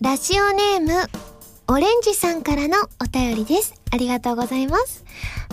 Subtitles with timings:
[0.00, 0.92] ラジオネーム、
[1.68, 3.74] オレンジさんからのお便りです。
[3.92, 5.04] ありがとうございます。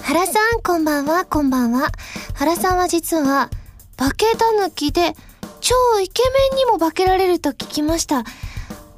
[0.01, 1.91] 原さん、こんばんは、こんばんは。
[2.33, 3.51] 原さんは実は、
[3.97, 5.13] 化けたぬきで、
[5.59, 8.23] 超イケメンにも化けられると聞きました。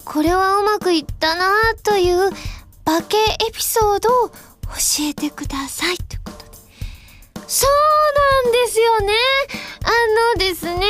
[0.06, 2.32] これはうまくいったなぁという、
[2.86, 4.36] 化けエピソードを教
[5.02, 5.98] えてください。
[5.98, 6.43] ということ。
[7.54, 9.14] そうなんですよね。
[9.84, 10.88] あのですね、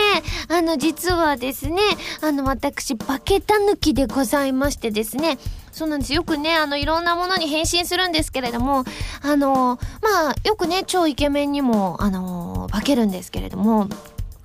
[0.47, 1.81] あの実はですね、
[2.21, 5.39] あの私、化けたぬきでございましてですね、
[5.73, 6.13] そうなんです。
[6.13, 8.85] よくね、あの、いろんなものに変身するんですけれども、
[9.21, 13.89] あの、まあ、よくね、超イケメンにも、あの、化けるんですけれども、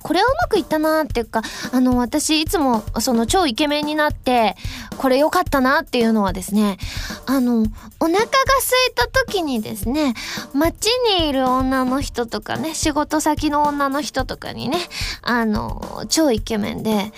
[0.02, 4.56] これはうまくいったなっていうか、あの、私いつもその超イケメンになって、
[4.96, 6.78] これ良かったなっていうのはですね、
[7.26, 7.60] あの、
[8.00, 10.14] お腹が空いた時にですね、
[10.54, 10.86] 街
[11.18, 14.78] にいる女の人とかね、仕事先の女の人とかにね、
[15.22, 17.12] あの、超イケメンで、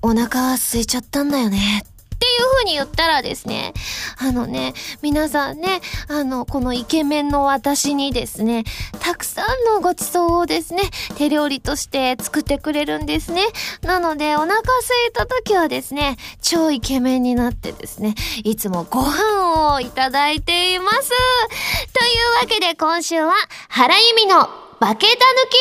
[0.00, 1.84] お腹空いちゃったんだよね。
[2.18, 3.72] っていう風に言ったらですね、
[4.18, 8.64] あのね、皆さんね、あの、このイケメンの私にですね、
[8.98, 10.82] たくさんのご馳走をですね、
[11.16, 13.44] 手料理として作ってくれるんですね。
[13.82, 14.66] なので、お腹空
[15.08, 21.10] いた時はですね、超イケメンになってですね、いつもご飯をいただいています。
[21.10, 23.32] というわけで今週は、
[23.68, 24.48] 原由美の
[24.80, 25.54] バケタ抜き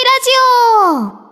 [0.95, 1.27] ラジオ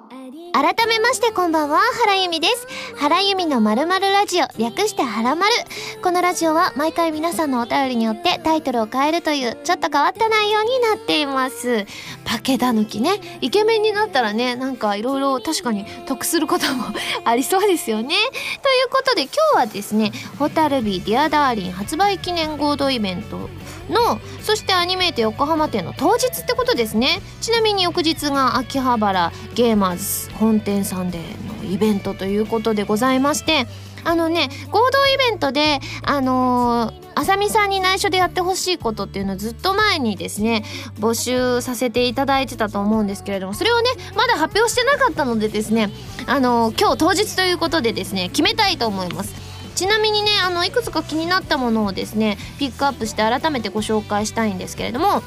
[0.55, 2.65] 改めましてこんばんは、原由美です。
[2.95, 5.53] 原由美のまるまるラジオ、略して原まる。
[6.01, 11.85] このラジオは毎回皆さんのお便りによってタイトルを変えるという、ちょっと変わった内容になっています。
[12.23, 13.19] パケタ抜きね。
[13.41, 16.85] イケメンになったらね、なんかいろいろ確かに得することも
[17.25, 18.15] ありそうですよね。
[18.61, 23.49] ということで今日はですね、ホタルビ Dear Darling 発売記念合同イベント
[23.89, 27.21] のそしてアニメート横浜店の当日ってことですね。
[27.41, 31.19] ちなみに翌日が秋葉原ゲーマーズ本店さんで
[31.63, 33.67] のイベントということでございまして
[34.03, 40.65] あのね合同イベントであのーあさみさんに内緒でやってほしいことっていうのをずっと前にですね
[40.99, 45.89] 募集させていただいてたと思うんですけれどもそれをねまだ発表してなかったのでですね
[46.27, 49.44] あの今日当日ということでですね決めたいと思います。
[49.75, 55.21] ちなみにねあのいくつか気になったものをですねピックアップして改めてご紹介したいんですけれども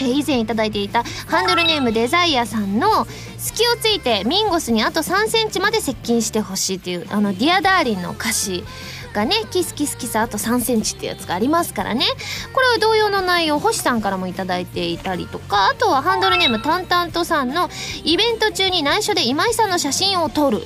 [0.00, 3.06] え以前いただいていたハンドルネームデザイアさんの
[3.38, 8.64] 隙をついてミンゴスにあと3センチまで接近してほしいというあの Dear Darling の歌詞
[9.12, 12.04] がね kiss kiss kiss あと3センチってやつがありますからね。
[12.52, 17.68] これは同様の内容星さんからもいただいていたりとかあとはハンドルネームタンタントさんの
[18.04, 20.62] イベント中に内緒で今井さんの写真を撮る。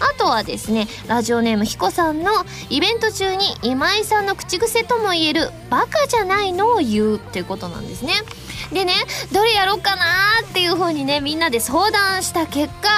[0.00, 2.32] あとはですねラジオネームひこさんの
[2.70, 8.12] イベント中に今井さんの口癖とも言えるバカじゃないのを言うっていうことなんですね。
[8.72, 8.94] でね
[9.32, 10.04] どれやろうかな
[10.48, 12.88] っていう風にねみんなで相談した結果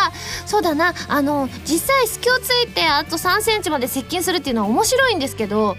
[0.47, 5.77] そうだなあの実際隙をついてあと3センチまで接近するっていうのは面白いんですけど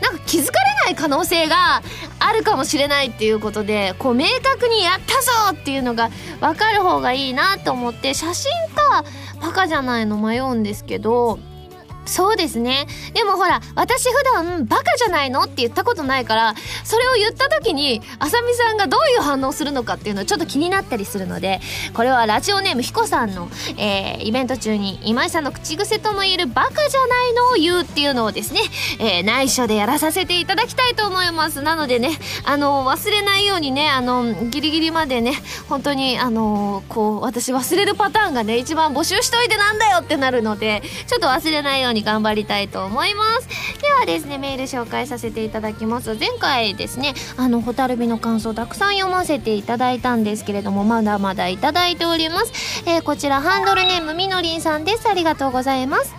[0.00, 1.80] なんか気づかれない可能性が
[2.18, 6.10] あるかもしれないっていうことでこう明確にやったぞっていうのが
[6.40, 9.04] 分かる方がいいなと思って写真か
[9.40, 11.38] バカじゃないの迷うんですけど
[12.04, 12.86] そうですね。
[13.14, 16.54] でもほら私普段バカじゃないのって言ったことないから
[16.84, 21.60] それを言った時にあさみさんがどういう反応するのかっていうのはちょっと気になったりするので
[21.94, 23.48] これはラジオネームひこさんの、
[23.78, 28.60] えーイベント中に今井さんの口癖とも言えるバカじゃないのを言うっていうのをですね、
[28.98, 31.62] えー内緒でやらさせていただきたいと思います。
[31.62, 32.10] なのでね
[32.44, 35.34] あの忘れないようにねあのギリギリまでね
[35.68, 43.48] 本当にあのこう私忘れるパターンがね一番募集しといてなんだよってなるのでちょっと忘れないようにに頑張りたいと思います。
[43.80, 46.14] ではですねメール紹介させていただきます。
[46.14, 55.08] 前回ですねあのホタルビの感想たくさん読ませていただいたんですけれどもまだまだいただいております、えーこちらハンドルネームみのりんさんです。
[55.08, 56.14] ありがとうございます。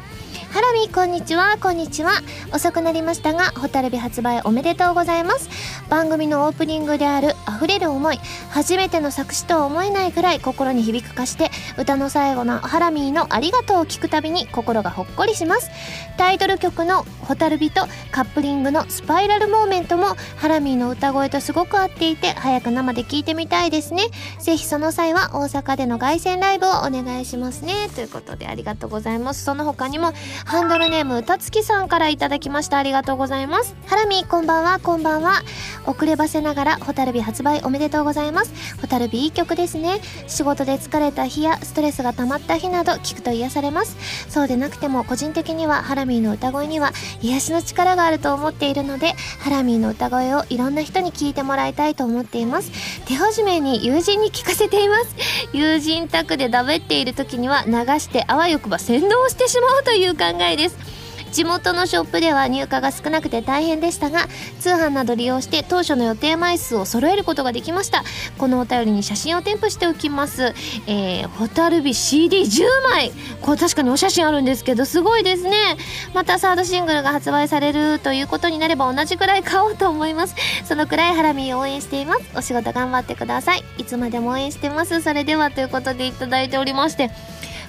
[0.52, 1.58] ハラミこんにちは。
[1.60, 2.12] こんにちは。
[2.54, 5.50] 遅くなりましたがホタルビ発売おめでとうございます。
[5.90, 8.20] 番組のオープニングである溢れる思い
[8.52, 15.70] 初めての作詞とは思えないくらい心に響く歌詞で歌の最後のハラミーのありがとうを聞くたびに心がほっこりします。
[16.18, 24.04] タイトル曲のホタルビとカップリングのスパイラルモーメントもハラミーの歌声とすごく合っていて早く生で聴いてみたいですね。
[24.40, 27.90] ぜひその際は大阪での凱旋ライブをお願いしますね。
[27.96, 29.44] ということでありがとうございます。
[29.44, 30.14] その他にも
[30.46, 32.78] ハンドルネーム歌月さんからいただきました。
[32.78, 33.76] ありがとうございます。
[33.88, 34.80] ハラミーこんばんは。
[34.80, 35.42] こんばんは。
[35.86, 38.54] 遅ればせながらホタルビ発売おめでとうございます。
[38.80, 40.00] ホタルビいい曲ですね。
[40.28, 43.96] 仕事で疲れた日やストレスが溜まった日など聞くと癒されます。
[44.30, 52.72] そうでなくても個人的にはハラミーの歌声には癒しの力があると思っているのでハラミーの歌声をいろんな人に聞いてもらいたいと思っています。
[53.06, 55.16] 手始めに友人に聞かせています。
[55.54, 61.03] 友人宅でだべっている時には流してあわよくば先導してしまおうという考えです。
[61.34, 64.28] 地元のショップでは入荷が少なくて大変でしたが
[64.60, 68.04] 通販など利用して当初の予定枚数を揃えることができました。
[68.38, 70.54] このお便りに写真を添付しておきます。
[70.86, 75.58] えー、ホタルビ CD10 枚これ確かにお写真あるんですけどすごいですね。
[76.14, 80.36] またサードシングルが発売されるということになれば同じくらい買おうと思います。
[80.66, 82.22] そのくらいハラミ応援しています。
[82.36, 83.64] お仕事頑張ってください。
[83.80, 85.02] いつまでも応援してます。
[85.02, 87.10] それではということでいただいておりまして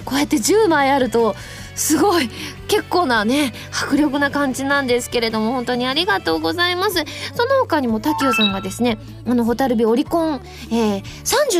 [0.05, 1.35] こうやって10枚あると
[1.73, 2.29] すごい。
[2.75, 7.05] 結構なね迫力な感じなんですけれども本当にありがとうございます。
[7.33, 10.41] その他にもタキオさんがですねあのホタルビオリコン、
[10.73, 11.03] えー、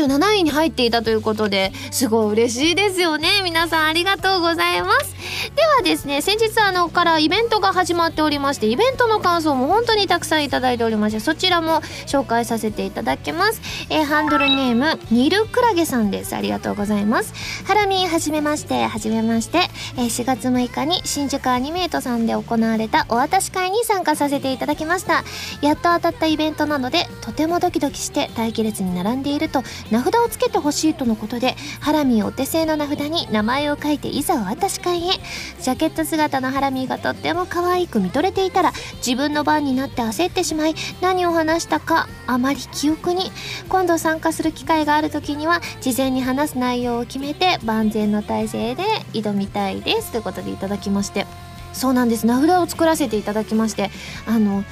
[0.06, 3.40] 37位に入っていたということですごい嬉しいですよね。
[3.42, 5.16] 皆さんありがとうございます。
[5.54, 13.60] ではですね先日あのからイベントが始まっておりましてイベントの感想も本当にたくさんいただいておりましてそちらも紹介させていただきます、
[13.90, 16.36] えー、ハンドルネームニルクラゲさんです。
[16.36, 17.32] ありがとうございます。
[17.64, 19.58] ハラミはじめましてはじめまして、
[19.96, 25.24] えー4月6日に新宿アニメートさんで行われたお渡し会に参加させていただきました。
[25.62, 35.12] やっと当たったイベントなのでとてもドキドキして待機列に並んでいると名札をつけてほしいとのことでハラミーお手製の名札に名前を書いていざお渡し会へ。
[35.60, 43.30] ジャケット姿のハラミーがとっても可愛く見とれていたら自分の番になって焦ってしまい何を話したかあまり記憶に。
[43.68, 48.82] 今度参加する機会がある時には事前に話す内容を決めて万全の体制で
[49.12, 50.10] 挑みたいです。
[50.10, 51.26] ということでいただききまして
[51.72, 52.24] そうなんです。
[52.24, 53.90] 名札を作らせていただきまして
[54.26, 54.64] あの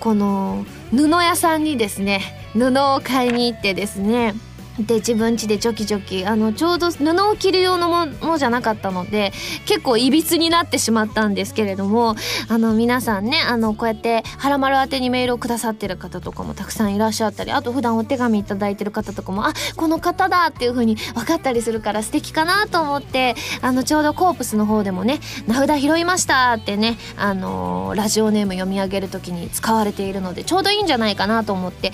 [0.00, 2.20] この布屋さんにですね
[2.52, 4.34] 布を買いに行ってですね
[4.78, 9.32] で自分家でチョキチョキあのちょうど布を着る用のものじゃなかったので
[9.66, 12.16] 結構いびつになってしまったんですけれども
[12.48, 31.92] あの皆さんねあのこうやって「はらまる」宛てにメールをくださってる方とかもたくさんいらっしゃったりあと普段お手紙頂いてる方とかもあこの方だっていう風に分かったりするから素敵かなと思ってあのちょうどコープスの方でもね「名札拾いました」ってねあのラジオネーム読み上げる時に使われているのでちょうどいいんじゃないかなと思って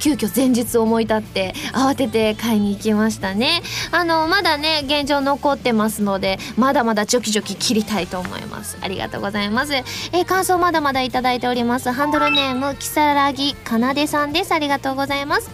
[0.00, 15.50] 急遽前日思い立って慌ててて買いに行きましたねあのまだね現状残ってますのでまだまだジョキジョキ切りたいと思いますありがとうございますえー、感想まだまだいただいておりますハンドルネームきさらぎかなでさんですありがとうございます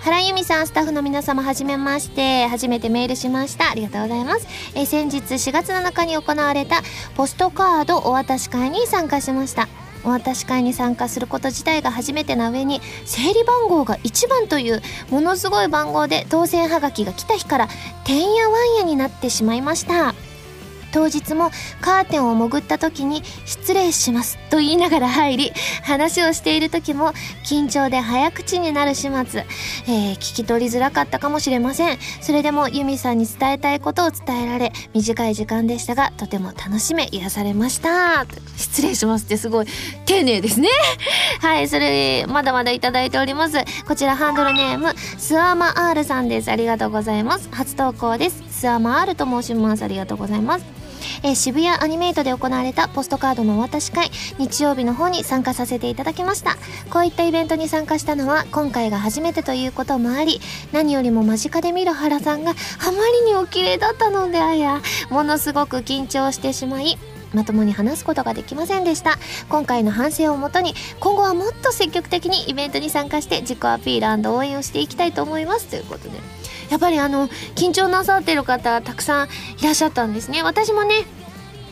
[0.00, 2.48] 原由美さん、スタッフの皆様、はじめまして。
[2.48, 3.70] 初めてメールしました。
[3.70, 4.48] ありがとうございます。
[4.74, 6.82] え先日4月7日に行われた
[7.14, 9.68] ポストカードお渡し会に参加しました。
[10.04, 17.68] お渡し会に参加すること自体が初めてな上に整理番号が1番というものすごい番号で当選はがきが来た日から
[18.04, 20.14] てんやわんやになってしまいました。
[20.92, 21.50] 当日も
[21.80, 25.52] カーテンを潜った時に失礼しますと言いながら入り
[25.82, 27.12] 話をしている時も
[27.44, 29.44] 緊張で早口になる始末、
[29.88, 31.98] えー、聞き取りづらかったかもしれません。
[32.20, 38.26] それでもユミさんに伝えたいことを伝えられ短い時間でしたがとても楽しめ癒されました。
[38.56, 39.66] 失礼しますってすごい
[40.04, 40.68] 丁寧ですね。
[41.40, 43.56] はいそれまだまだいただいております。
[43.86, 46.50] こちらハンドルネームスアマ R さんです。
[46.50, 47.48] ありがとうございます。
[47.50, 48.42] 初投稿です。
[48.50, 49.82] スアマ R と申します。
[49.82, 50.81] ありがとうございます。
[51.24, 56.56] え、渋谷アニメートで行われたポストカードのお渡し会日曜日の方に参加させていただきました。
[56.90, 60.40] こういったイベントに参加したのは今回が初めてということもあり
[60.72, 62.54] 何よりも間近で見る原さんがあ
[62.92, 62.92] ま
[63.24, 66.98] りにお綺麗だったのであやものすごく緊張してしまい
[67.32, 69.18] まともに話すことができませんでした。
[69.48, 75.66] 今回の反省をもとに今後はもっと積極的にイベントに参加して自己アピール応援をしていきたいと思います。
[75.68, 76.41] ということで。
[76.72, 79.28] やっぱりあの緊張なさってる方たくさん
[79.60, 80.42] いらっしゃったんですね。
[80.42, 81.04] 私もね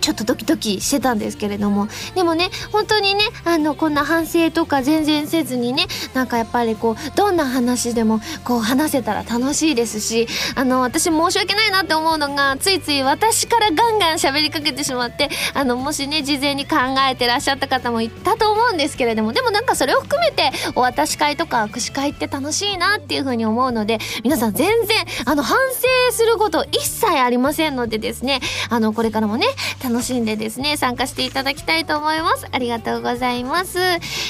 [0.00, 1.88] ちょっとドキドキしてたんですけれども。
[2.14, 16.76] でもね本当にねあのこんな反省とか全然せずにねなんかやっぱりこうどんな話でもこう話せたら楽しいですしあの私申し訳ないなって思うのがついつい私からガンガン喋りかけてしまってあのもしね事前に考
[17.10, 29.46] えてらっしゃった方もいたと思うんですけれどもでもなんかそれを含めてお渡し会とか握手会って楽しいなっていうふうに思うので皆さん全然あの反省すること一切ありませんのでですねあのこれからもね
[29.82, 32.46] 楽しんでですね、参加していただきたいと思います。
[32.52, 33.78] ありがとうございます。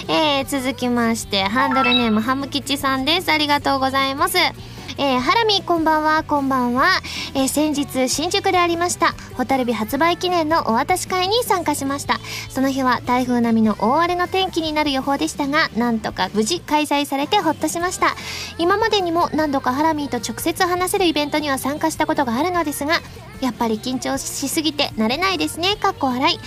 [0.09, 3.31] えー、続きまして、ハンドルネームハム吉さんです。
[3.31, 4.39] ありがとうございます。
[4.99, 7.01] えー、ハラミこんばんは、こんばんは。
[7.35, 12.21] えー、先日、新宿でありました、ホタルビ発売記念のお渡し会に参加しました。
[12.51, 18.15] その日は台風並みの大荒れの天気になる予報でしたが、なんとか無事開催されてほっとしました。
[18.59, 23.01] 今までにも何度かハラミーと直接話せるイベントには参加したことがあるのですが、
[23.41, 25.77] やっぱり緊張しすぎて慣れないですね。
[25.77, 26.39] かっこ笑い。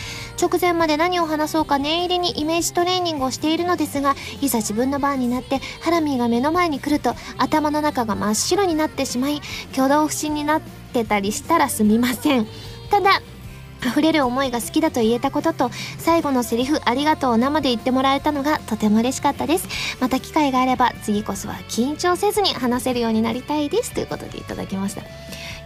[0.41, 9.41] 直前まで何を話そうか念入りにイメージトレーニングをしているのですが、いざ自分の番になってハラミーが目の前に来ると頭の中が真っ白になってしまい、
[9.73, 12.47] 挙動不審になってたりしたらすみません。
[12.89, 13.21] ただ、
[13.85, 19.67] 溢れる思いが好きだと言えたことと最後のセリフありがとうを生で言ってもらえたのがとても嬉しかったです
[19.99, 25.03] また機会があれば次こそは緊張せずに話せるようになりたいですということでいただきました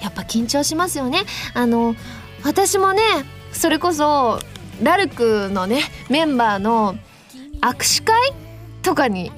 [0.02, 1.22] やっぱ緊張しますよね。
[1.54, 1.96] あの
[2.44, 3.02] 私もね
[3.52, 4.40] それこそ
[4.82, 6.96] ラルクのねメンバーの
[7.62, 8.34] 握手会
[8.84, 9.32] とかに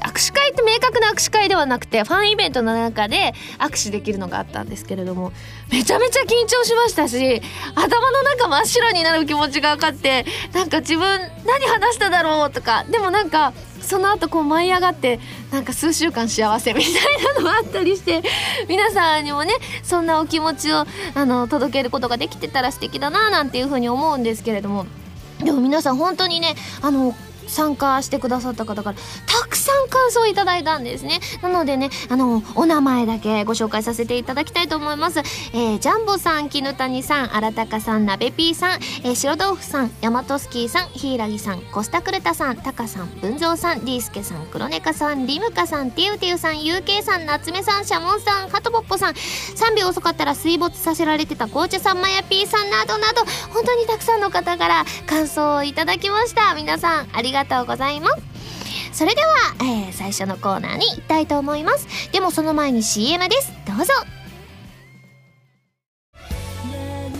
[0.00, 5.32] 握手会って明確な握手会ではなくてファンイベントの中で握手できるのがあったんですけれども
[5.72, 7.40] めちゃめちゃ緊張しましたし
[7.74, 15.18] 頭の中真っ白になる気持ちが分かってなんか自分何話しただろうとかでもなんかその後こう舞い上がって
[15.50, 16.92] なんか数週間幸せみたい
[17.24, 18.22] なのがあったりして
[18.68, 24.86] 皆さんにもねそんなお気持ちをあの届けることができてたら素敵だななんていうふうに思うんですけれども。
[25.42, 27.16] でも皆さん本当にねあの
[27.52, 31.20] 参加してくださった方からたくさん感想いただいたんですね。
[31.42, 56.54] なのでねあのお名前だけご紹介させていただきたいと思います、えー、ジャンボさん絹谷さん荒高さんなべぴーさん、えー、白豆腐さん大和スキーさんひいらぎさんコスタクルタさんタカさん文蔵さんリースケさん黒ネカさんリムカさんティウティウさん UK さん夏目さんシャモンさんハトポッポさん3秒遅かったら水没させられてた紅茶さんマヤピーさんなどなど本当にたくさんの方から感想をいただきました。
[56.54, 58.22] 皆さんありがとうございます。
[58.92, 59.30] それでは、
[59.60, 62.12] えー、最初のコーナーに行きたいと思います。
[62.12, 63.52] でもその前に CM です。
[63.66, 63.92] どうぞ。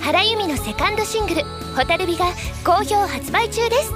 [0.02, 2.26] 原由実のセカンドシングル「蛍火」が
[2.64, 3.93] 好評発売中です。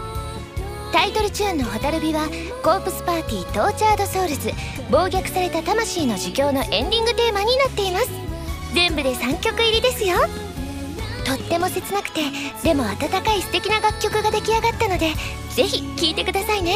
[0.92, 2.28] タイトルチューンの「蛍火」は
[2.62, 4.52] コープスパーティー Tortured Souls
[4.90, 8.08] 暴虐された魂の呪叫のエンディングテーマになっています。
[8.72, 10.16] 全部で3曲入りですよ。
[11.24, 12.22] とっても切なくて
[12.62, 15.12] でも温かい素敵な楽曲が出来上がったので
[15.56, 16.74] ぜひ聴いてくださいね。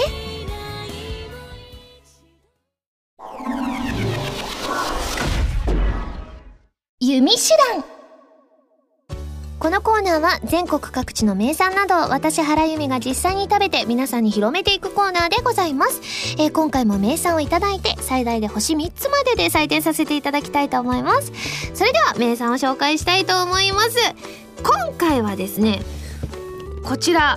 [6.99, 7.41] 弓手
[7.75, 7.85] 段。
[9.59, 21.33] このコーナーは全国各地の名産などを私原由美が実際に食べて皆さんに広めていくコーナーでございます、えー、今回も名産をいただいて最大で星3つまでで採点させていただきたいと思います。
[21.75, 23.99] それでは名産を紹介したいと思います。
[24.63, 25.83] 今回はですね
[26.83, 27.37] こちら。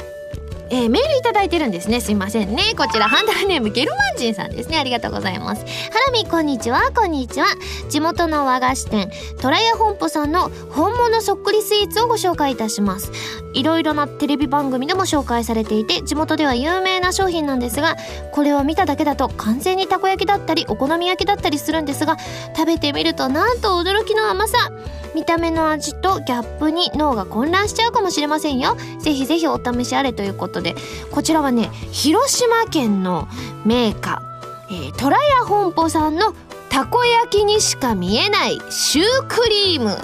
[0.73, 2.01] えー、メールいただいてるんですね。
[2.01, 2.73] すいませんね。
[2.75, 4.79] こちらハンダルネームゲルマンジンさんですね。
[4.79, 5.63] ありがとうございます。
[5.91, 6.91] ハラミこんにちは。
[6.95, 7.45] こんにちは。
[7.89, 13.11] 地元の和菓子店トラヤ本舗さんの本物そっくりスイーツをご紹介いたします。
[13.53, 17.95] いろいろなテレビ番組でも紹介されていて地元では有名な商品なんですが
[18.31, 22.17] これを見ただけだと完全にたこ焼きだったりお好み焼きだったりするんですが
[22.55, 24.71] 食べてみるとなんと驚きの甘さ。
[25.13, 28.75] 見た目の味とギャップに脳が混乱しちゃうかもしれませんよ。
[28.99, 30.75] ぜひぜひお試しあれということで
[31.12, 33.27] こちらはね広島県の
[33.65, 36.34] メーカー、えー、トラヤ本舗さんの
[36.70, 39.96] たこ焼きにしか見えないシュークリーム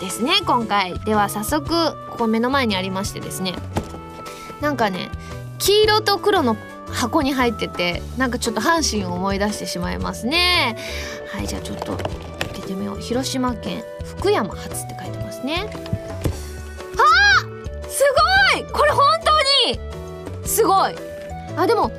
[0.00, 0.98] ですね今回。
[1.00, 3.54] では早速ここ目の前にありましてですね。
[4.60, 5.10] なんかね
[5.58, 6.56] 黄色と黒の
[6.92, 10.76] 箱に入っててなんかちょっと阪神を思い出してしまいますね。
[11.32, 12.06] はいじゃあちょっと開
[12.54, 13.00] けてみよう。
[13.00, 15.68] 広島県福山発って書いてますね。
[16.96, 17.40] あ
[17.88, 18.04] す
[18.54, 18.64] ごい！
[18.72, 19.33] これ本当
[20.44, 20.94] すごい。
[21.56, 21.90] あでも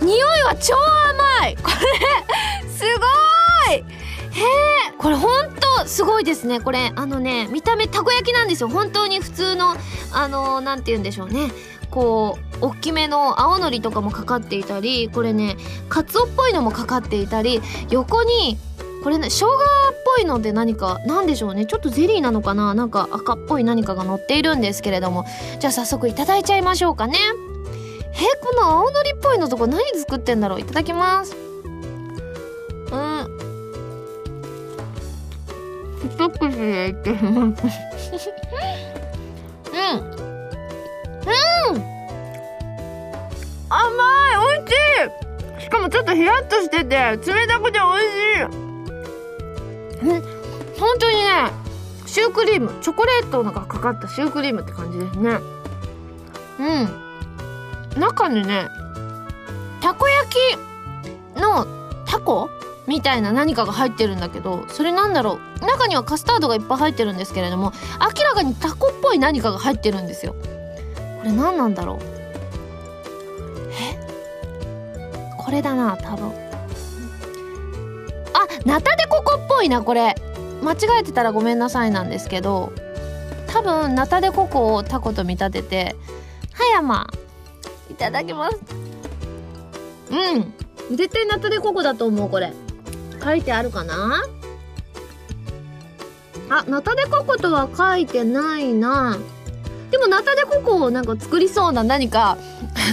[0.00, 0.74] 匂いは超
[1.10, 1.56] 甘い。
[1.56, 2.84] これす
[3.68, 3.76] ごい。
[3.76, 3.84] へえ。
[4.98, 6.60] これほんとすごいですね。
[6.60, 8.68] これあのね見た目たこ焼きなんですよ。
[8.68, 9.76] 本当に普通の
[10.12, 11.50] あの何て言うんでしょうね。
[11.90, 15.56] こう大きめの青のりとかもかかっていたりこれね
[15.88, 18.58] カツオっぽいのもかかっていたり横に
[19.02, 19.50] これね生姜っ
[20.16, 21.66] ぽいので何か何でしょうね。
[21.66, 22.74] ちょっとゼリーなのかな。
[22.74, 25.24] なんか赤っぽい何かが乗っているんですけれども。
[25.58, 27.16] じゃあ早速いただいちゃいましょうかね。
[28.12, 30.60] えこの青のりっぽいのとこ何作ってんだろう。
[30.60, 31.34] いただきます。
[32.92, 33.38] うん。
[36.04, 37.40] 一口でいってますうん。
[37.40, 37.52] う
[41.76, 41.82] ん。
[43.68, 44.56] 甘い。
[44.56, 44.74] 美味し
[45.58, 45.62] い。
[45.62, 48.59] しかもちょっとヒヤッとしてて冷たくて美味しい。
[50.00, 50.22] 本
[50.98, 51.50] 当にね
[52.06, 55.38] シュークリームチョコレートがかかったシュークリームって感じですね。
[56.58, 56.62] う
[57.96, 58.00] ん。
[58.00, 58.68] 中にね
[59.80, 60.30] たこ焼
[61.36, 61.66] きの
[62.06, 62.48] タコ
[62.86, 65.66] みたいな何かが入ってるんだけどそれなんだろう。
[65.66, 67.72] 中にはカスタードがいっぱい入ってるんですけれども
[68.16, 70.34] 明らかにタコっぽい何かが入ってるんですよ。
[70.34, 71.98] これ何なんだろう。
[73.70, 73.98] え？
[75.38, 76.32] これだな多分。
[78.64, 80.14] ナタデココっぽいなこれ。
[80.62, 82.70] 間違えてたらごめんなさいなんですけど
[83.46, 85.96] 多分ナタデココをタコと見立てて
[86.52, 87.10] 葉山
[87.90, 88.58] いただきます。
[90.10, 90.96] うん。
[90.96, 92.52] 絶対ナタデココだと思うこれ。
[93.22, 94.22] 書いてあるかな？
[96.50, 99.16] あナタデココとは書いてないな。
[99.90, 102.36] でもナタデココをなんか作りそうな何かあ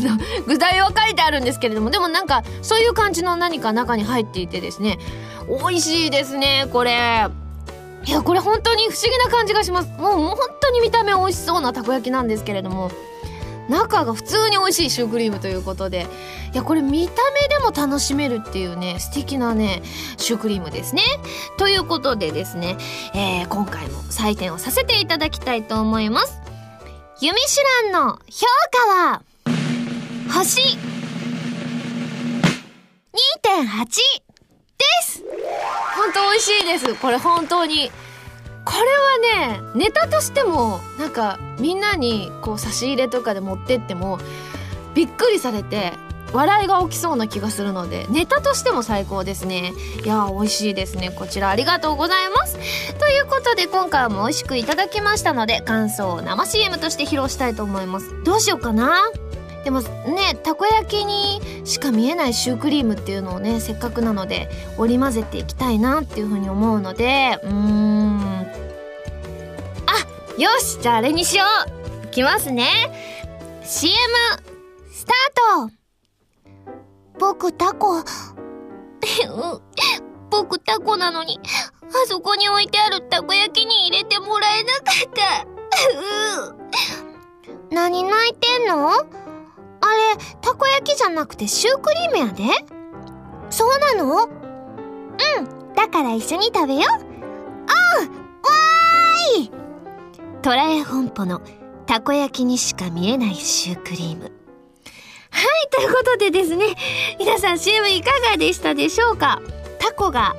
[0.02, 4.98] の具材は書いてあるんですけれどもでもなんかそういう感じの何か中に入っていてですね。
[5.48, 7.28] 美味しいですねこれ。
[8.06, 9.90] いやこれ本当に不思議な感じがします。
[10.00, 12.92] もう本当に見た目美味しそうなたこ焼きなんですけれども
[13.70, 16.08] 中が普通に美味しいシュークリームということで。
[16.54, 19.84] いやこれ見た目でも楽しめるっていうね素敵なね
[20.16, 21.04] シュークリームですね。
[21.58, 22.78] ということでですね、
[23.14, 26.42] えー、今回も採点をさせていただきたいと思います。
[27.20, 28.48] ユミシュランの評
[28.88, 29.22] 価は
[30.34, 30.62] 星
[33.44, 34.27] 2.8
[34.78, 35.24] です。
[35.96, 36.96] 本当美味しいです。
[36.96, 37.92] これ本当に。
[38.66, 44.20] これはねネタとしてもなんかみんなにこう差し入れとかで持ってっても
[44.94, 45.94] びっくりされて
[46.34, 49.72] 笑いが起きそうな気がするのでネタとしても最高ですね。
[50.04, 51.12] いや美味しいですね。
[51.12, 52.58] こちらありがとうございます。
[53.00, 58.14] ということで今回も美味しくいただきましたので感想を生 CM として披露したいと思います。
[58.26, 59.10] どうしようかな。
[59.68, 64.48] でもねたこ焼きにしか見えないシュークリームっていうのをねせっかくなので
[64.78, 68.18] 織り交ぜていきたいなっていうふうに思うのでうーん。
[68.22, 68.48] あ
[70.38, 71.44] よしじゃああれにしよ
[72.04, 72.06] う。
[72.06, 72.70] いきますね。
[73.66, 73.94] CM
[74.90, 75.74] スタート。
[77.20, 78.06] 僕タコ。
[80.32, 81.42] 僕タコなのに
[81.84, 85.46] あそこに置いてあるたこ焼きに入れてもらえなかった。
[87.70, 89.27] 何泣いてんの？
[89.82, 92.44] あれ、たこ焼きじゃなくてシュークリームやで
[93.50, 94.26] そうなの？
[94.26, 94.32] うん、
[95.76, 97.04] だから一緒に食べよう。
[97.04, 99.52] うん、わーい
[100.42, 101.42] トラエ本舗の
[101.86, 104.24] たこ焼きにしか見えないシュークリーム。
[104.24, 104.34] はい、
[105.72, 106.76] ということでですね、
[107.20, 109.42] 皆さん CM いかがでしたでしょうか？
[109.80, 110.36] タコが、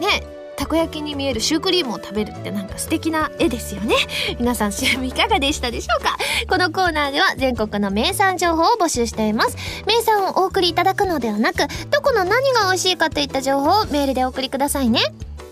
[0.00, 3.96] ね、たこ焼きに見えるシュークリームを食べるってなんか素敵な絵ですよね。
[4.38, 6.16] 皆さん CM いかがでしたでしょうか？
[6.48, 9.56] このコーナーでは全国の名産情報を募集しています。
[9.86, 11.58] 名産をお送りいただくのではなく、
[11.90, 15.00] どこの何が美味しいかといった情報をメールでお送りくださいね。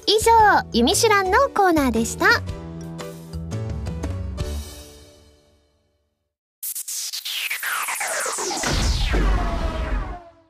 [0.06, 0.30] 以上、
[0.72, 2.26] ゆみしゅらんのコーナーでした。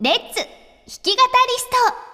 [0.02, 0.46] レッツ弾
[1.02, 1.26] き語り
[1.58, 2.09] スト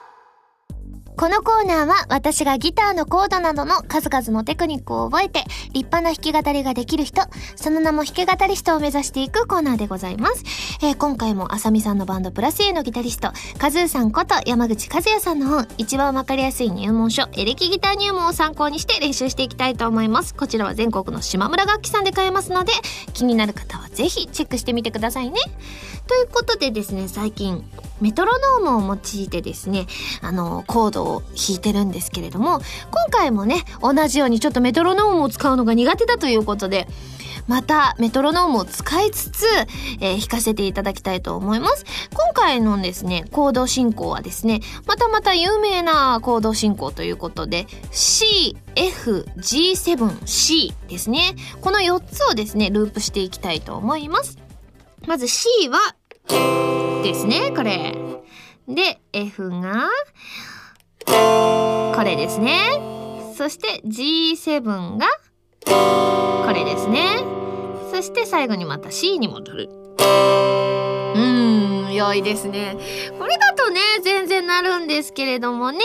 [1.17, 7.23] このコーナーは私がギターのコードなどの数々のテクニックを覚えて立派な弾き語りができる人、
[7.55, 10.45] その名も弾き語り人を目指していくコーナーでございます。
[10.83, 20.35] えー、今回もあさみさんのバンドプラス A のギタリスト、カズーさんこと山口和也さんの本、一番わかりやすい入門書、エレキギター入門を参考にして練習していきたいと思います。
[20.35, 22.73] こちらは全国の島村楽器さんで買えますので、
[23.15, 25.41] 気になる方はぜひチェックしてみてくださいね。
[26.07, 27.65] ということでですね、最近、
[28.01, 29.87] メトロノームを用いてですね、
[30.23, 36.87] あの、コードを弾いてるんですけれども、今回もね、同じようにちょっとメトロノームを使うのが苦手だということで、
[37.47, 39.45] またメトロノームを使いつつ、
[40.01, 41.85] えー、弾かせていただきたいと思います。
[42.13, 51.37] 今回のですね、コード進行はですね、またまた有名なコード進行ということで、C、F、G7、C ですね。
[51.61, 54.46] この4つをですね、ループしていきたいと思います。
[55.07, 55.79] まず C は、
[57.05, 57.95] ですね、これ。
[58.69, 59.89] で、F が、
[61.07, 62.81] これですね。
[63.37, 65.07] そして G7 が、
[66.45, 67.23] これですね。
[67.93, 69.69] そして最後にまた C に戻る。
[69.99, 72.77] うーん、良いですね。
[73.17, 75.79] これだとね、全然なるんですけれどもね。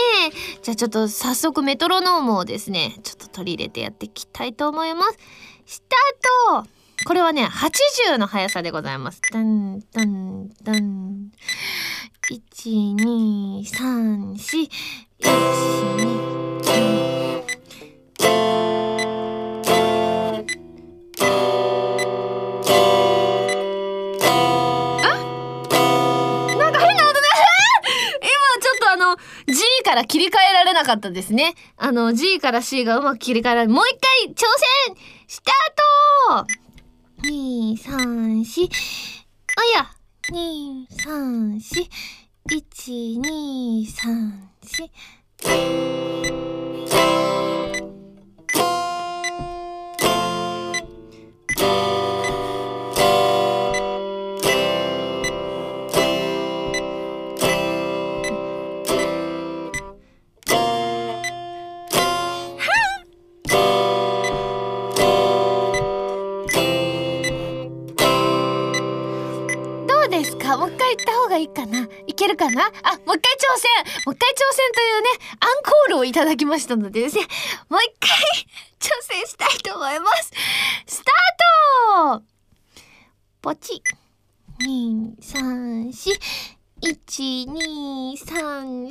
[0.62, 5.18] じゃあちょっと早速メトロノームをですね、ちょっと取り入れてやっていきたいと思います。
[5.64, 9.20] スタートこれはね、80の速さでございます。
[9.32, 11.30] ダン、ダン、ダン。
[12.30, 14.70] 1、2、3、4、
[15.20, 15.28] 1、
[15.96, 16.32] 2、
[29.92, 31.54] から切り替えられなかったですね。
[31.76, 34.46] あの、G から C がうまく切り替えられ、もう一回挑
[34.86, 34.96] 戦
[35.28, 36.61] スタート
[37.24, 38.68] 2、3、4。
[39.54, 39.86] あや
[40.22, 41.88] !2、3、4。
[42.48, 44.32] 1、2、3、
[45.38, 47.51] 4。
[71.42, 71.88] いいかな？
[72.06, 72.62] いけるかな？
[72.62, 73.68] あ、もう一回挑戦
[74.06, 75.08] もう一回挑戦というね、
[75.40, 77.22] アンコールをいただきましたのでですね、
[77.68, 78.10] もう一回
[78.78, 80.30] 挑戦したいと思います。
[80.86, 82.22] スタート
[83.42, 83.82] ポチ。
[84.60, 86.20] 2、3、4。
[86.82, 88.86] 1、2、3、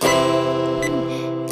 [0.00, 1.43] 4。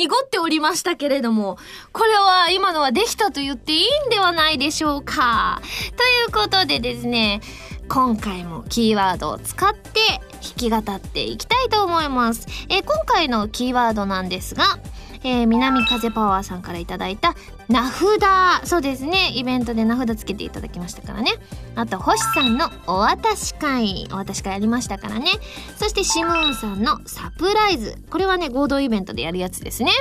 [0.00, 1.58] 濁っておりましたけれども、
[1.92, 5.60] これは今のはできたと言っていいんではないでしょうか。
[5.96, 7.42] ということでですね、
[7.86, 10.00] 今回もキーワードを使って
[10.40, 12.46] 弾き語っていきたいと思います。
[12.70, 14.78] えー、今回のキーワードなんですが、
[15.22, 17.34] えー、南風パワーさんからいただいた
[17.70, 19.30] 名札そうですね。
[19.32, 21.30] イベントで名札つけていただきましたからね。
[21.76, 24.08] あと星さんのお渡し会。
[24.10, 25.28] お渡し会やりましたからね。
[25.76, 27.94] そしてシムーンさんのサプライズ。
[28.10, 29.92] これはね合同イベントでやるやつですね。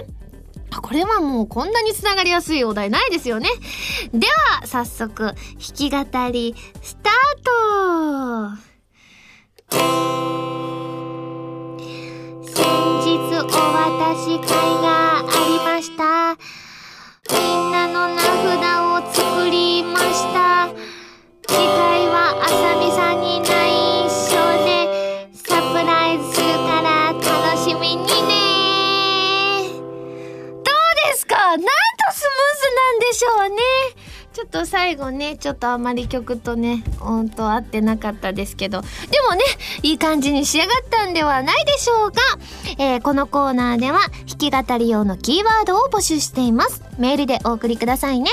[0.82, 3.50] これはもうこんなにつながりやすいお題ないですよね。
[4.14, 4.26] で
[4.62, 5.98] は、早速、弾き語
[6.32, 7.14] り、スター
[8.56, 8.60] ト。
[9.70, 9.78] 先
[13.04, 14.48] 日お渡し会
[14.82, 15.09] が
[34.52, 38.88] ちょっと最後ね、ちょっとあまり曲とね、音と合ってなかったですけど、で
[39.30, 39.42] もね、
[39.84, 42.20] いい感じに仕上がったんではないでしょうか。
[42.80, 46.82] えー、このコーナーでは、弾き語り用のキーワードを募集しています。
[46.98, 48.32] メールでお送りくださいね。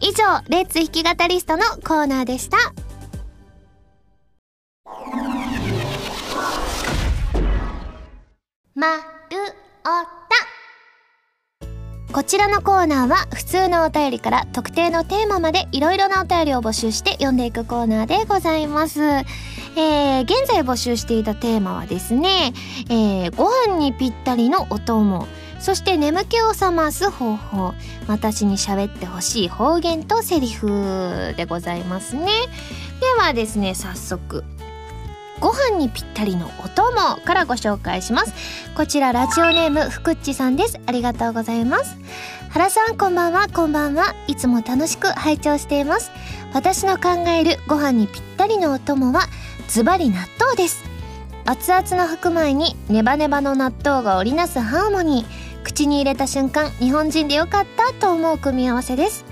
[0.00, 2.56] 以上、レッツ弾き語リストのコーナーでした。
[8.76, 9.02] まる
[10.14, 10.17] お
[12.12, 19.00] こちらのコーナーは普通のお便りから特定のテーマまでいろいろなお便りを募集して読んでいくコーナーでございます。
[19.02, 22.52] えー、現在募集していたテーマはですね、
[22.88, 25.28] えー、ご飯にぴったりのお供、
[25.60, 27.74] そして眠気を覚ます方法、
[28.06, 32.24] 私に喋ってほしい方言とセリフでございますね。
[33.00, 34.44] ではですね、早速
[35.40, 38.32] ご飯にぴったりのお供からご紹介します。
[38.76, 40.80] こちらラジオネームふくっちさんです。
[40.86, 41.96] ありがとうございます。
[42.50, 43.48] 原さんこんばんは。
[43.48, 44.14] こんばんは。
[44.26, 46.10] いつも楽しく拝聴しています。
[46.52, 49.26] 私の考えるご飯にぴったりのお供は
[49.68, 50.84] ズバリ納豆です。
[51.44, 55.48] 熱々の白米にネバネバの納豆が織りなすハーモニー。
[55.64, 59.27] 口に入れた瞬間日本人でよかったと思う組み合わせです。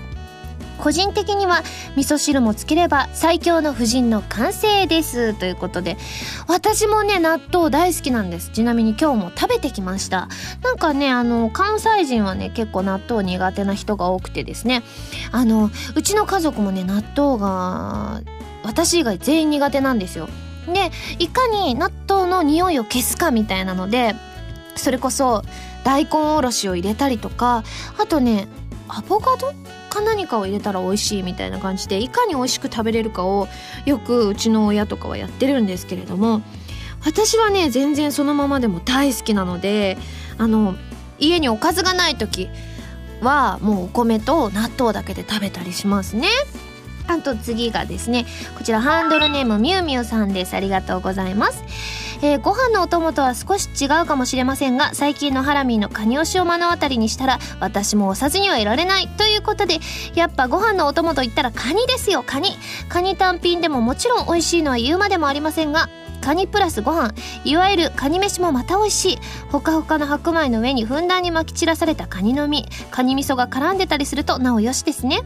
[0.77, 1.63] 個人的には
[1.95, 5.33] 味噌汁もつければ最強の婦人の完成です。
[5.33, 5.97] ということで
[6.47, 8.51] 私もね納豆大好きなんです。
[8.51, 10.29] ちなみに今日も食べてきました。
[10.63, 14.83] なんかねあの関西人はね結構納豆苦手な人が多くてですね。
[15.31, 18.21] あのうちの家族もね納豆が
[18.63, 20.29] 私以外全員苦手なんですよ。
[20.67, 24.15] でいかに納豆の匂いを消すかみたいなので
[24.75, 25.43] それこそ
[25.83, 27.63] 大根おろしを入れたりとか
[27.97, 28.47] あとね
[28.87, 29.53] アボカド？
[29.89, 33.47] か何かを入れたら美味しいみたいな感じでいかに美味しく食べれるかを
[33.85, 36.41] よくうちの親とかはやってるんですけれども
[37.05, 39.97] 私はね全然そのままでも大好きなので
[40.37, 40.75] あの
[41.19, 42.49] 家におかずがない時
[43.21, 46.27] はもうお米と納豆だけで食べたりしますね。
[47.07, 48.25] あと次がですね
[48.57, 50.53] こちらハンドルネームみゆみゆさんです。
[50.55, 51.63] ありがとうございます。
[52.21, 59.07] えー、ご飯のお供とは少し違うかもしれませんが最近のハラミーのカニ推しを目の当たりにしたら私も押さずにはいられない。
[59.07, 59.79] ということで
[60.15, 62.23] やっぱご飯のお供と言ったらカニですよ。
[62.23, 62.49] カニ。
[62.89, 65.89] カニ単品でももちろん美味しいのは言うまでもありませんが
[66.27, 67.13] カニプラスご飯。
[67.45, 69.17] いわゆるカニ飯もまた美味しい。
[69.49, 75.21] ほかほかの白米の上にふんだんに巻き散らされたカニの身カニ味噌が絡んでたりするとなおよしですね。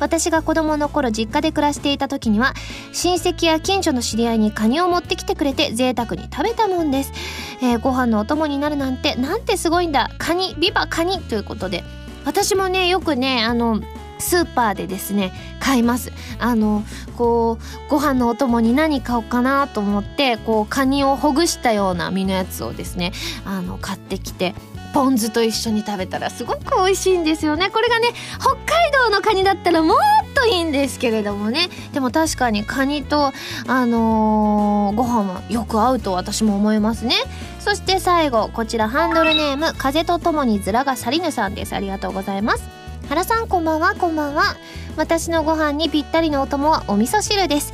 [0.00, 2.54] 私が子供の頃実家で暮らしていた時には
[2.94, 7.12] 親戚や近所の知り合いにカニを持ってきてくれて贅沢に食べたもんです、
[7.60, 10.08] えー、ご飯のお供になるなんてなんてすごいんだ。
[10.16, 11.84] カニビバカニということで。
[12.24, 13.82] 私もねよくねあの
[14.18, 16.12] スーパーでですね買います。
[16.38, 16.84] あの
[17.16, 23.12] こうご飯のお供に何買おうかなと思ってこうカニをほぐしたような身のやつをですね
[23.44, 24.54] あの買ってきて
[24.92, 27.70] ポン酢と一緒に食べたらすごく美味しいんですよね。
[27.70, 28.08] これがね
[28.40, 29.96] 北海道のカニだったらもっ
[30.34, 31.68] といいんですけれどもね。
[31.92, 33.32] でも確かにカニと
[33.66, 37.14] あのー、ご飯はよく合うと私も思いますね。
[37.60, 41.74] そして最後こちらハンドルネーム風とともにズラがサリヌさんです。
[41.74, 42.85] ありがとうございます。
[43.08, 44.56] 原さんこんばんはこんばんは。
[44.96, 47.72] 私のご飯にぴったりのお供はお味噌汁です、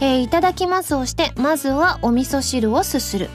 [0.00, 3.30] えー、いただきますをしてまずはお味噌汁をすする。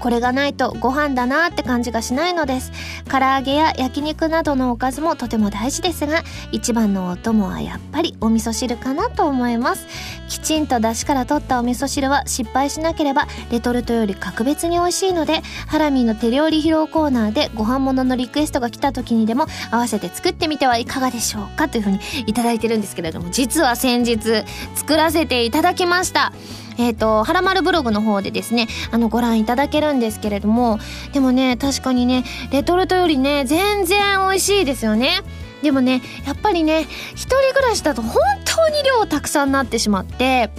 [0.00, 2.72] これがないとご飯だなって感じがしないのです。
[3.10, 9.86] 唐揚げや焼肉などのおかずもとても大事ですが一番のお供はやっぱりお味噌汁かなと思います。
[10.28, 24.44] きちんと出汁から取ったお味噌汁は失敗しなければレトルトより格別に美味しいのでハラミーの手料理披露コーナーでご飯物のリクエストが来た時にでも合わせて作ってみてはいかがでしょうかというふうにいただいてるんですけれども実は先日
[24.76, 26.32] 作らせていただきました。
[26.80, 30.78] えっ、ー、と、はらまるブログの方でですね、あの、ご覧いただけるんですけれども、
[31.12, 35.20] でもね、確かにね、レトルトよりね、全然美味しいですよね。
[35.62, 40.50] でもね、やっぱりね、一人暮らしだと本当に量たくさんなってしまって、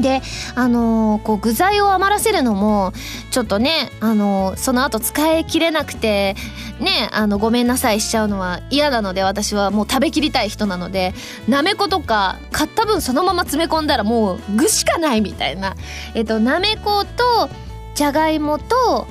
[0.00, 0.22] で
[0.54, 2.92] あのー、こう具材を余らせるのも
[3.30, 6.34] ちょっとね、あのー、その後使い切れなくて
[6.80, 11.12] ねあのごめんなさいしちゃうのは嫌なので私はもう食べきりたい人なので
[11.46, 15.76] なめことか買った分そのまま詰め込んだらもう具しかないみたいな。
[16.14, 17.50] えっとなめこと
[17.94, 19.06] じゃがいもと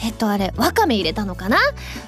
[0.00, 1.58] えっとあれわかめ入れたのかな？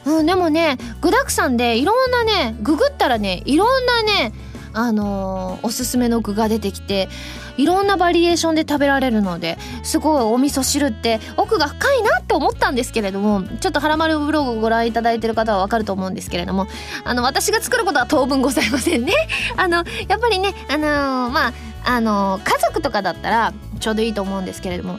[0.07, 4.33] うんでもね具だくさんでいろんなねググったらねいろんなね
[4.73, 7.09] あのー、おすすめの具が出てきて
[7.57, 16.67] いろんなバリエーションで食べられるのですごいお味噌汁って奥が深いなって思ったんですけれどもちょっと「はらまるブログ」をご覧いただいてる方はわかると思うんですけれども
[17.05, 19.13] あの私が作ることは当分ございませんね。
[19.57, 21.53] あのやっぱりねあのー、まあ
[21.85, 24.99] あのー、家族とかだったらちょうどいいと思うんですけれども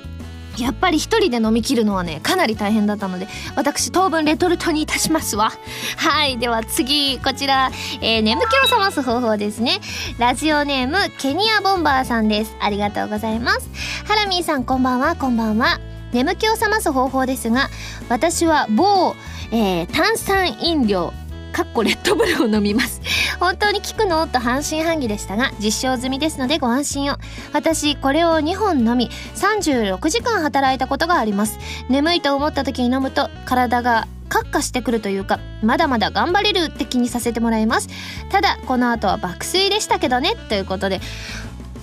[0.57, 5.51] やっぱり一人で飲み切るのはねかなり大変だったので私当分レトルトにいたしますわ。
[5.97, 9.79] はいでは次こちら、えー、眠気を覚ます方法ですね。
[10.17, 12.55] ラジオネームケニアボンバーさんです。
[12.59, 13.69] ありがとうございます。
[14.05, 15.15] ハラミーさんこんばんは。
[15.15, 15.79] こんばんは。
[16.11, 17.69] 眠気を覚ます方法ですが
[18.09, 19.15] 私は某、
[19.51, 21.13] えー、炭酸飲料
[21.51, 23.01] かっこレッドブルを飲みます。
[23.39, 24.25] 本当に効くの？
[24.27, 27.17] と半信半疑でしたが実証済みですのでご安心を。
[27.53, 31.57] 私これを2本飲み36時間働いたことがあります。
[31.89, 37.89] 眠いと思った時に飲むと体がカッカしてくるというかまだまだ頑張れるって気にさせてもらいます。
[38.29, 41.01] ただこの後は爆睡でしたけどねということで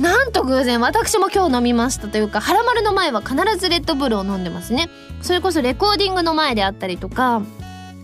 [0.00, 4.88] なんと偶然私も今日飲みましたというか、ハラマルの前は必ずレッドブルを飲んでますね。
[5.22, 7.42] それこそレコーディングの前であったりとか、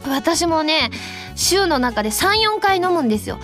[0.05, 0.91] 私もね、
[1.35, 3.39] 週の中で34回飲むんですよ。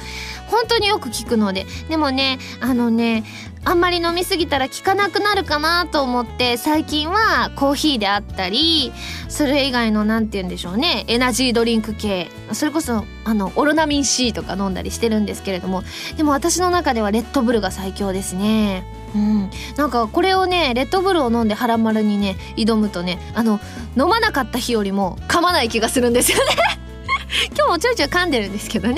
[0.48, 1.66] 本当によく効くので。
[1.88, 3.24] でもねあのね
[3.64, 8.90] あんまり飲みすぎたら効かなくなるかなと思って最近はコーヒーであったり
[9.29, 11.05] それ以外の何て言うんでしょうね。
[11.09, 12.29] エナジードリンク系。
[12.53, 15.83] それこそあのオロナミン C とか飲んだりしてるんですけれども。
[16.16, 18.85] でも私の中ではレッドブルが最強ですね。
[19.14, 23.59] うん、なんかこれをねレッドブルを飲んでハラマルにね挑むとねあの
[23.96, 26.89] 飲まなかった日よりも噛まない気がするんですよね。
[27.57, 28.95] 今日もちょいちょい噛んでるんですけどね。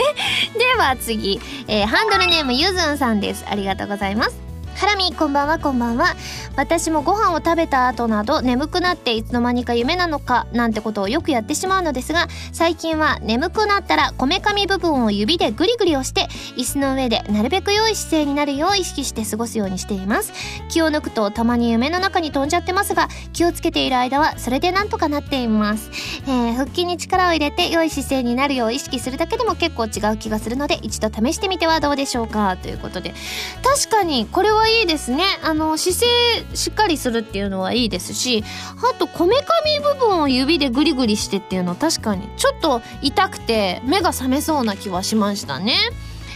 [0.59, 3.45] では次、えー、ハンドルネームゆずんさんです。
[3.49, 4.52] ありがとうございます。
[4.74, 6.14] ハラミこんばんはこんばんは。
[6.56, 20.32] 私もご飯を食べた後など眠くなっていつの間にか夢なのかなんてことをよくやってしまうのですが最近は眠くなったらこめかみ部分を指でグリグリ押して椅子の上でなるべく良い姿勢になるよう意識して過ごすようにしています。
[20.68, 25.90] 気を抜くとたまに夢の中に飛んじゃってますが気をつけている間はそれでなんとかなっています、
[26.26, 32.56] えー、腹筋に力を入れて良い姿勢になるよう意識するだけでも結構違う気がするので一度試してみてはどうでしょうか。
[32.56, 33.14] ということで。
[33.62, 35.25] 確かにこれはいいですね。
[35.42, 38.44] あの姿勢しっかりするっていうのはいいですし
[38.90, 45.75] あとこめかみ部分を指でグリグリしてっていうのは確かにちょっと痛くて目が覚めそうな気はしましたね。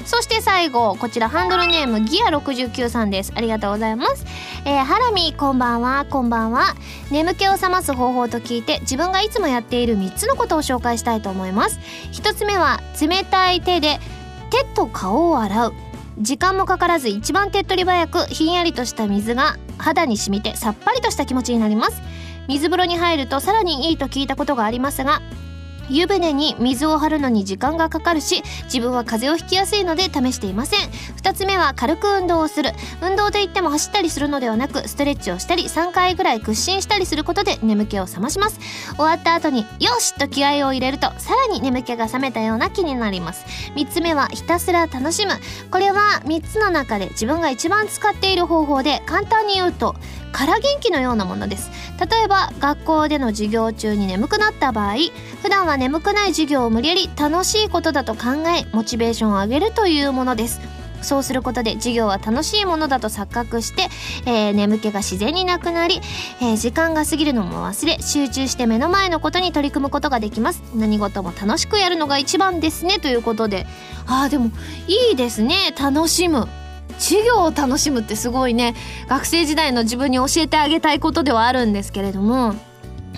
[0.04, 3.32] そして最後こちらハンドルネームギア69さんです。
[3.34, 4.24] ありがとうございます。
[4.64, 6.06] えー、ハラミこんばんは。
[6.08, 6.74] こんばんは。
[7.10, 11.80] 眠気を覚ます方法と聞いて自分がいつもやっている3つのことを紹介したいと思います。
[12.12, 13.98] 1つ目は冷たい手で
[14.50, 15.74] 手と顔を洗う。
[16.18, 22.00] 時間もかからず一番手っ取り早くひんやりとした水が肌に染みてさっぱりとした気持ちになります。
[22.48, 25.20] 水風呂に入るとさらにいいと聞いたことがありますが
[25.88, 30.88] 湯船に水を張るのに時間がかかるし自分は風邪をひきやすいので試していません。
[30.88, 32.70] 2つ目は軽く運動をする。
[33.02, 38.58] 運動といっても走ったりするのではなくストレッチをしたり3回ぐらい屈伸したりすることで眠気を覚まします。
[38.96, 43.44] 終わった後によしと気合を入れるとさらに眠気が覚めたような気になります。
[43.74, 45.32] 3つ目はひたすら楽しむ。
[45.70, 49.94] これは3つの中で自分が一番使っている方法で簡単に言うと
[50.36, 51.70] 空元気のようなものです。
[51.98, 54.96] 例えば学校での授業中に眠くなった場合
[55.40, 60.60] 普段は眠くない授業を無理やり楽しいことだと考えモチベーションを上げるというものです。
[61.02, 63.88] そうすることで授業は楽しいものだと錯覚して、
[64.26, 66.00] えー、眠気が自然になくなり、
[66.40, 70.62] えー、時間が過ぎるのも忘れ集中して目の前のことに取り組むことができます。
[70.74, 73.66] 何事も楽しくやるのが一番ですねということで。
[74.06, 74.50] ああでも
[74.86, 75.74] いいですね。
[75.78, 76.48] 楽しむ。
[76.98, 78.74] 授業を楽しむってすごいね
[79.08, 82.54] 学生時代の自分に教えてあげたいことではあるんですけれども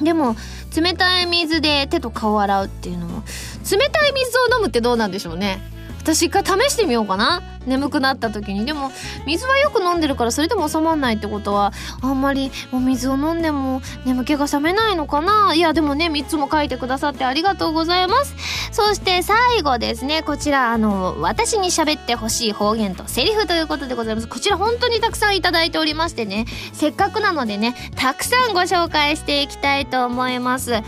[0.00, 0.36] でも
[0.76, 3.22] 冷たい水で手と顔を洗うっていうのも
[3.70, 5.60] 冷たい水を飲むってどうなんでしょうね。
[6.08, 7.42] 私一回試してみようかな。
[7.66, 8.64] 眠くなった時に。
[8.64, 8.90] でも
[9.26, 15.52] 水はよく飲んでるからそれでも収まんないってことはあんまりお水を飲んでも眠気が覚めないのかな。
[15.54, 18.34] いやでもね3つも書いてくださってありがとうございます。
[18.72, 24.28] そして最後ですねこちらあの私に喋ってほしい方言とセリフということでございます。
[24.28, 30.82] こちら本当にたくさんいただいておりましてねせっかくなのでねたくさんご紹介していきたいと思います。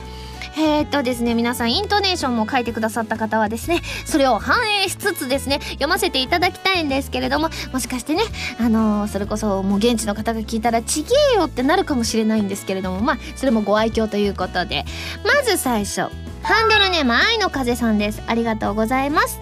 [0.56, 8.22] えー、っとですね、皆さんイントネーションも書いてくださった方はですね、それを反映しつつですね、読ませていただきたいんですけれども、もしかしてね、
[8.58, 14.84] あのー、それこそもう現地の方が聞いたらちげえよってなるかもしれないんですけれども、まあ、それもご愛嬌ということで、
[15.24, 16.02] まず最初、
[16.42, 18.22] ハンドルネーム愛の風さんです。
[18.26, 19.40] ありがとうございます。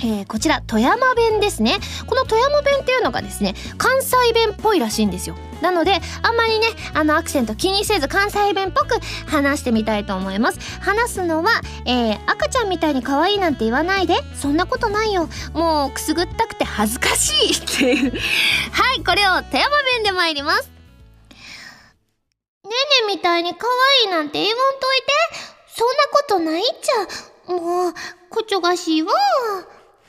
[0.00, 10.58] えー、こちら富山弁ですねこの富山弁っていうのがですね関西弁っぽいらしいんですよなのであんまりねあのアクセント気にせず関西弁っぽく話してみたいと思います。
[10.80, 11.50] 話すのは、
[11.86, 14.14] えー、赤ちゃんみたいに可愛いなんて言わないで。
[14.34, 15.28] そんなことないよ。
[15.52, 18.12] もうくすぐったくて恥ずかしいっていう。
[18.72, 20.70] はいこれを富山弁で参ります。
[22.64, 22.76] ねね
[23.08, 23.66] みたいに可
[24.02, 25.58] 愛いなんて言わんといて。
[25.78, 27.52] そんなことないっちゃ。
[27.52, 27.94] もう
[28.30, 29.12] こちょがしいわ。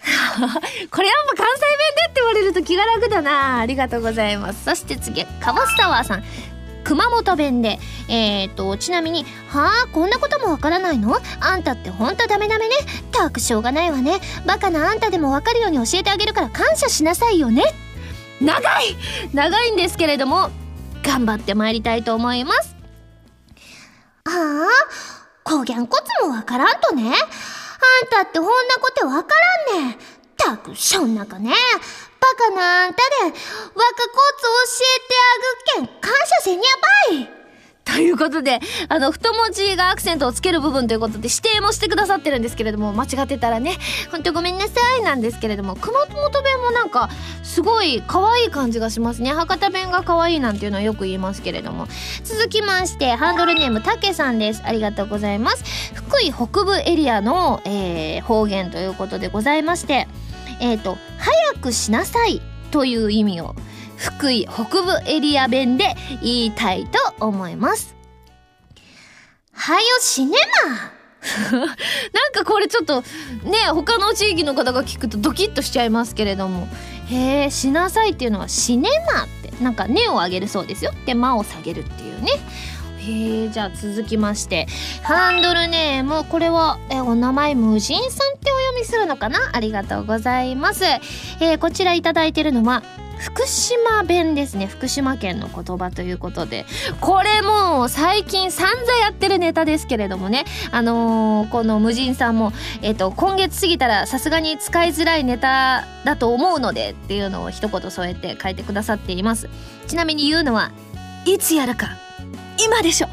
[0.91, 3.59] これやっぱ関西弁でって言われると気が楽だな。
[3.59, 4.63] ありがとうございます。
[4.65, 6.23] そして次カボスタワーさん。
[6.83, 7.79] 熊本弁で。
[8.07, 11.19] えーとちなみに「はあこんなこともわからないの？
[11.39, 12.75] あんたってほんとダメダメね？
[13.11, 14.19] たくしょうがないわね。
[14.45, 17.63] バカなあんたでもわかるように教えてあげるから感謝しなさいよね」
[18.41, 18.95] 長い！
[19.33, 20.49] 長いんですけれども
[21.03, 22.75] 頑張ってまいりたいと思います。
[24.25, 24.67] はあ？
[25.43, 27.13] こぎゃんこつもわからんとね。
[27.85, 29.35] あんたってほんなことわか
[29.71, 29.99] らんねん。
[30.37, 31.53] たく、しょんなかね。
[32.19, 33.41] バカなあんたで、若コツ
[34.67, 35.15] 教えて
[35.77, 36.61] あぐけん、感謝せにゃ
[37.11, 37.38] ばい。
[37.93, 43.78] ということで、あの、太文字がアクセントをつける部分ということで指定もしてくださってるんですけれども、間違ってたらね、
[44.12, 47.10] ほんとごめんなさいなんですけれども、熊本弁もなんか、
[47.43, 49.32] すごい可愛い感じがしますね。
[49.32, 51.88] 博多弁が可愛いなんていうのはよく言いますけれども。
[52.23, 54.62] 続きまして、ハンドルネームたけさんです。
[54.63, 55.63] ありがとうございます。
[55.93, 60.08] 福井北部エリアの、えー、方言ということでございまして、
[60.60, 63.56] えっ、ー、と、早くしなさいという意味を
[63.99, 67.95] 福井北部エリア弁で言いたいと思います。
[69.53, 71.75] はよしねまなん
[72.33, 73.01] かこれちょっと
[73.43, 76.67] ね他の地域の方が聞くとドキッとしちゃいますけれども。
[77.09, 80.91] へえしなさいっていうのはシネマってなんか根を上げるそうですよ。
[81.05, 82.31] で間を下げるっていうね。
[82.99, 84.67] へえじゃあ続きまして。
[85.03, 89.39] ハンドルネームこれはえお名前無人さんってお読みするのかな？
[89.51, 92.83] ありがとうございます、えー、こちら頂いてるのは
[93.19, 94.65] 福島弁ですね。
[94.65, 96.65] 福島県の言葉ということで。
[97.01, 100.45] これもう最近散々やってるネタですけれどもね。
[100.71, 109.49] あのー、この無人さんも、えっ、ー、と今月過ぎたらさすがに使いづらいネタだと思うのでっていうのを一言添えて書いてくださっています。
[109.88, 110.71] ちなみに言うのは
[111.25, 111.97] いつやるか
[112.58, 113.10] 今でしょ。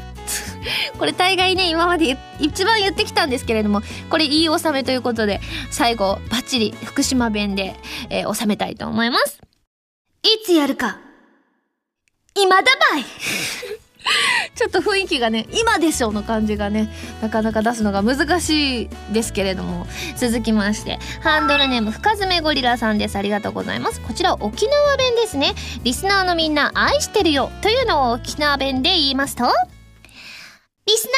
[0.97, 5.39] これ大概ね今まで一番言ってきたんですけれどもこれいい納めということで
[5.69, 7.75] 最後バッチリ福島弁で、
[8.09, 9.46] えー、収めたいと思います。
[10.23, 10.99] いつやるか
[12.35, 13.05] 今だばい
[14.55, 16.89] ちょっと雰囲気がね、今でしょの感じがね、
[17.21, 23.17] なかなか出すのが難しいですけれども、続きまして、ハンドルネーム深爪ゴリラさんです。
[23.17, 24.01] ありがとうございます。
[24.01, 25.53] こちら沖縄弁ですね。
[25.83, 29.49] リスナーのみんな愛してるよというのを沖縄弁で言いますと、リ
[30.97, 31.13] スナー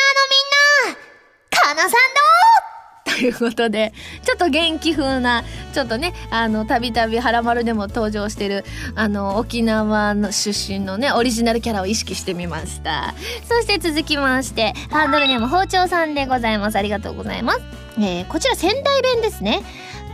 [0.88, 1.98] のみんな、かなさんど
[3.18, 3.94] ということで、
[4.24, 5.44] ちょっと元気風な、
[5.74, 13.14] ちょっとね、あの、たびたびハラマルでも登場してる、あの、沖縄の出身のね、オリジナルキャラを意識してみました。
[13.48, 16.76] そして続きまして、ハンドルネーム包丁さんでございます。
[16.78, 17.60] ありがとうございます。
[17.98, 19.62] えー、こちら仙台弁ですね。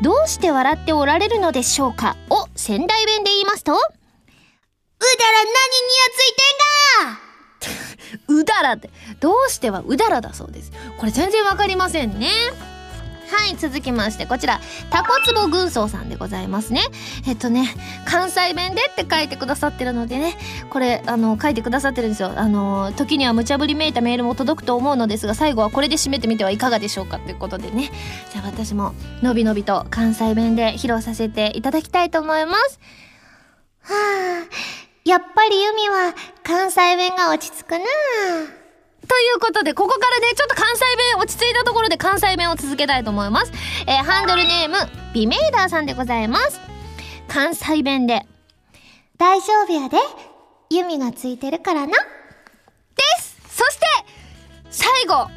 [0.01, 2.15] どうして笑っておられるのでしょうか？
[2.29, 3.89] を仙台弁で言いますと、うだら
[5.43, 5.53] 何
[7.07, 7.19] にや
[7.77, 8.89] ついてんが うだらって、
[9.19, 10.71] どうしてはうだらだそうです。
[10.97, 12.29] これ全然わかりませんね。
[13.27, 14.59] はい、続きまして、こちら、
[14.89, 16.81] タコツボ軍曹さんでございますね。
[17.27, 17.73] えっとね、
[18.05, 20.37] 関西弁でって書いてくださってるのでね、
[20.69, 22.33] これ、あの、書いてくださってるんですよ。
[22.35, 27.91] あの、時には無茶ぶりめいたメールも届くと思うのですが、最後はこれで締めてみてはいかがでしょうかということでね。
[28.31, 32.79] じゃあ私も、のびのびと関西弁で披露させていただきたいと思います。
[33.81, 34.45] はあ、
[35.03, 36.13] やっぱりユミは
[36.43, 38.64] 関西弁が落ち着くなあ。
[39.07, 43.51] ということで、ここからね、ちょっと関西弁、落ち着いたところで関西弁を続けたいと思います。
[43.87, 44.75] えー、ハンドルネーム、
[45.13, 46.59] ビメーダーさんでございます。
[47.27, 48.25] 関西弁で、
[49.17, 49.97] 大丈夫やで、
[50.69, 51.93] 弓がついてるからな。
[51.93, 51.95] で
[53.19, 53.85] すそして、
[54.69, 55.29] 最後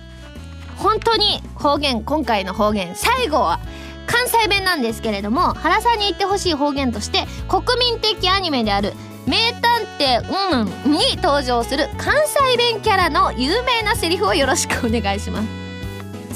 [0.78, 3.60] 本当に方言、今回の方言、最後は、
[4.06, 8.94] 関西弁なんですけれども、原さんに言ってほしい方言として、国民的アニメである、
[9.28, 10.22] 名探偵
[10.52, 15.48] うんに登場する関西弁キャラの有名なセリフをよろしくお願いします。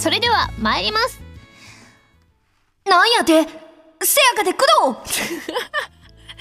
[0.03, 1.21] それでは参ります。
[2.85, 3.47] なんやて？
[4.05, 4.67] せやかて工
[5.05, 5.13] 藤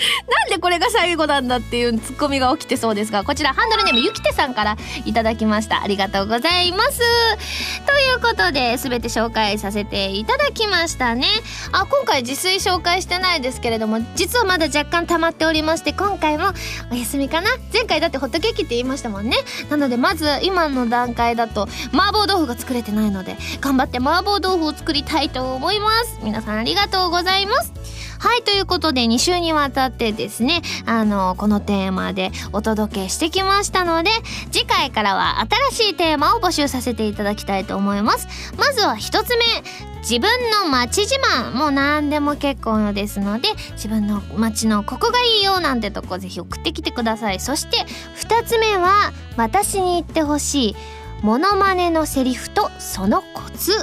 [0.29, 5.81] なんでこれが最後なんだっていうツッコミが起きてそうですが、こちらハンドルネームゆきてさんからいただきました。
[5.81, 6.99] ありがとうございます。
[7.85, 11.27] ということで、すべて紹介させていただきましたね。
[11.71, 16.51] あ、今回自炊紹介してないですけれども、実はまだ若干溜まっておりまして、今回も
[16.91, 17.49] お休みかな？
[17.73, 19.37] 前回だってホットケーキって言いましたもんね。
[19.69, 26.19] なので、まず今の段階だと、麻婆豆腐が作れてないので、頑張って麻婆豆腐を作りたいと思います。
[26.23, 27.71] 皆さんありがとうございます。
[28.21, 34.11] はい、ということで2週にわたってですね、あの、このテーマでお届けしてきましたので、
[34.51, 35.39] 次回からは
[35.71, 38.27] 新しいテーマを募集させていただきたいと思います。
[38.59, 39.45] まずは1つ目、
[40.01, 41.55] 自分の街自慢。
[41.55, 47.39] もう何でも結構ですので自分の街のここがいいよなんてとこぜひ送ってきてください。
[47.39, 47.77] そして
[48.19, 50.75] 2つ目は私に言ってほしい
[51.23, 53.73] モノマネのセリフとそのコツ。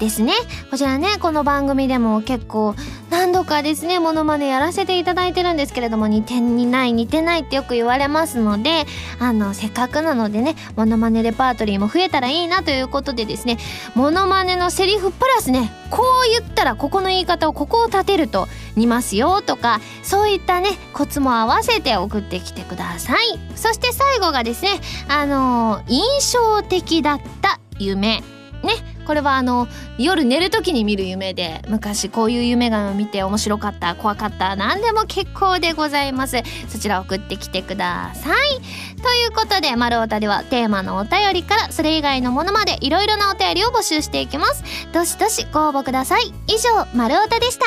[0.00, 0.32] ですね。
[0.70, 2.74] こちらね、この番組でも結構
[3.10, 8.86] 何度かですね、モノマネやらせていただいてるんですけれども、似てにない、似てないってよく言われますので、
[9.18, 13.58] あの、せっかくなのでね、モノマネレパートリーも増えたらいいなということでですね、
[13.94, 23.38] モノマネのセリフプラスね、こう言ったらここの言い方をここを立てると似ますよとか、そういったね、コツも合わせて送ってきてください。
[23.54, 24.70] そして最後がですね、
[25.08, 28.22] あの、印象的だった夢。
[28.62, 28.74] ね、
[29.10, 29.66] これはあの
[29.98, 36.36] 夜寝る時に見る夢で昔こういう夢が見て面白かった怖かった何でも結構でございます。
[36.68, 38.60] そちら送ってきてください。
[39.02, 44.62] ということで「丸太」ではテーマのお便りからそれ以外のものまでいろいろなお便りを募集していきます。
[44.92, 46.32] どしどしご応募ください。
[46.46, 47.64] 以上「丸太」でした。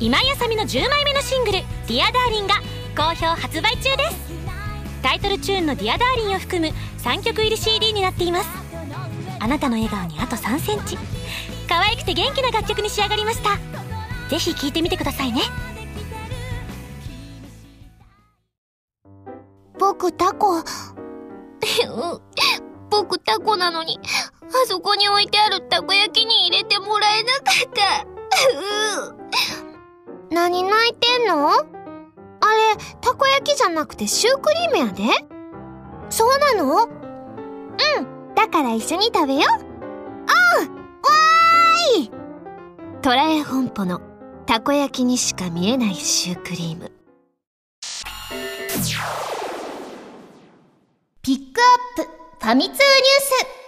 [0.00, 2.54] 今井麻美の10枚目のシングル「Dear Darling が
[2.96, 4.49] 好評発売中です。
[5.02, 8.48] タイトルチューンの「Dear Darling を含む3曲入り CD になっています。
[9.38, 10.98] あなたの笑顔にあと3センチ。
[11.68, 13.56] 可愛くて元気な楽曲に仕上がりました。
[14.28, 15.42] ぜひ聴いてみてくださいね。
[19.78, 20.62] 僕タコ。
[22.90, 23.98] 僕タコなのに
[24.42, 28.06] あそこに置いてあるたこ焼きに入れてもらえなかった。
[30.34, 31.79] 何泣いてんの？
[32.40, 35.02] あれ、たこ焼きじゃなくてシュークリームやで
[36.08, 36.84] そうなの？
[36.84, 38.34] うん。
[38.34, 39.62] だから一緒に食べよう。
[39.62, 42.10] うんわーい
[43.02, 44.00] トラエ本舗の
[44.46, 46.90] たこ焼きにしか見えないシュークリーム。
[51.22, 51.60] ピック
[51.98, 52.10] アップ
[52.44, 53.59] ファミ通ニュース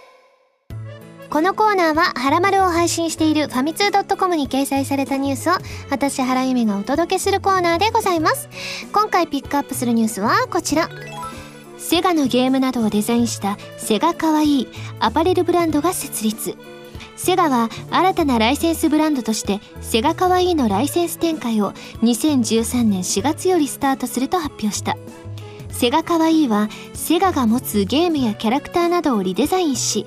[1.33, 5.53] このコーナーは、はらまるを配信しているファミツー .com に掲載されたニュースを、
[5.89, 8.49] 私、原由美がお届けするコーナーでございます。
[8.93, 10.91] 今回ピックアップするニュースはこちら。
[11.79, 14.67] セガのゲームなどをデザインしたセガかわいい
[14.99, 16.55] アパレルブランドが設立。
[17.15, 21.71] セガは新たなライセンスブランドとしてセガかわいいのライセンス展開を
[22.03, 24.97] 2013年4月よりスタートすると発表した。
[25.73, 30.05] セガかわいいはセガが持つゲームやキャラクターなどをリデザインし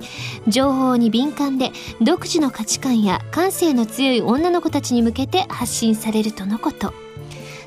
[0.49, 6.95] 情報に敏感で独自の価値観や感性の強い女の子たちに向けて発信されるとのこと。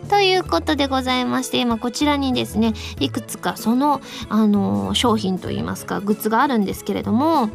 [0.09, 7.51] ということでございまして今こちらにですねいくつかその、あの商品といいますかグッズがあるんですけれども、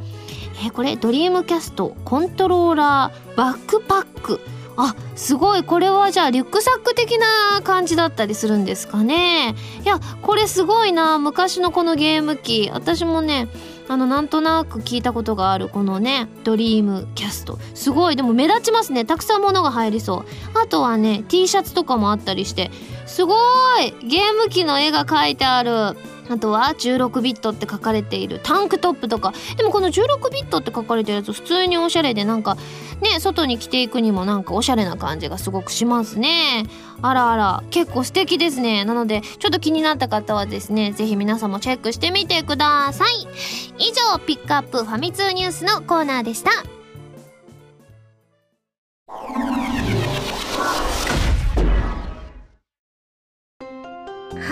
[0.63, 4.41] えーこれドリームキャストコントローラーバックパック
[4.77, 5.63] あすごい。
[5.63, 9.55] これはじゃあリュックサック的な感じだったりするんですかね。
[9.85, 11.19] いやこれすごいな。
[11.19, 12.71] 昔のこのゲーム機。
[12.73, 13.49] 私もね
[13.89, 17.59] あのなんとなく聞いたことがあるこのねドリームキャスト。
[17.75, 18.17] すごい。
[18.17, 19.05] でも目立ちますね。
[19.05, 20.59] たくさん物が入りそう。
[20.59, 22.71] あとはね T シャツとかもあったりして。
[23.07, 23.35] すご
[23.81, 24.09] い。
[24.09, 25.97] ゲーム機の絵が描いてある。
[26.29, 29.33] あとは16ビットって書かれているタンクトップとか。
[29.57, 32.57] でもこの16ビットって書かれてるやつ普通におしゃれでなんか
[33.01, 36.65] ね外に着ていくにもなんかおしゃれな感じがすごくしますね。
[37.03, 38.85] あらあら結構素敵ですね。
[38.85, 43.27] なのでちょっと気になった方はですねぜひ皆さんもチェックしてみてください。
[43.79, 46.51] 以上ピックアップファミ通ニュースのコーナーでした。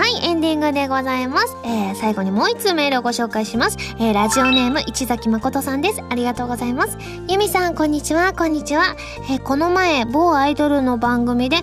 [0.03, 1.57] はい、エンディングでございます。
[1.63, 3.77] えー、最後にもう一通メールをご紹介します。
[4.01, 6.03] えー、ラジオネーム、市崎誠さんです。
[6.11, 6.99] ありがとうございます。
[7.29, 8.97] ゆみさん、こんにちは、こんにちは。
[9.31, 11.59] えー、この前、某アイドルの番組で、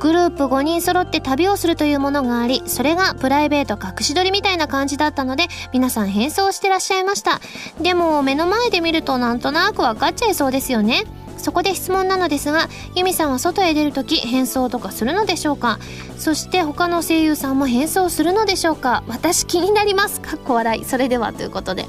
[0.00, 7.40] グループ5人揃って旅をするというものがあり、それがプライベート隠し撮りみたいな感じだったので、皆さん変装してらっしゃいました。
[7.80, 11.04] でも、目の前で見るとなんとなくわかっちゃいそうですよね。
[11.44, 15.78] そこで質問なのですが、ユミさんは外へ出るとき変装とかするのでしょうか？
[16.16, 19.04] そして他の声優さんも変装するのでしょうか？
[19.08, 20.22] 私気になります。
[20.22, 20.36] か？
[20.36, 20.84] っこ笑い。
[20.86, 21.86] それではということで。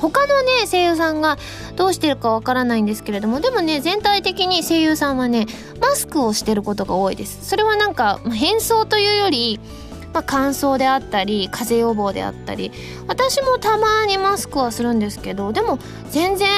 [0.00, 1.38] 他のね、声優さんが
[1.76, 5.46] どうしてるかわからないんですけれども、でもね、全体的に声優さんはね、
[5.80, 7.48] マスクをしてることが多いです。
[7.48, 9.60] それはなんか、変装というより、
[10.12, 12.72] まあ、乾燥であったり風邪予防であったり
[13.06, 15.78] 私もたまにマスクはするんですけどでも
[16.08, 16.48] 全然